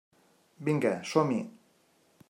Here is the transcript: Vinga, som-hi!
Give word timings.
Vinga, 0.69 0.95
som-hi! 1.11 1.39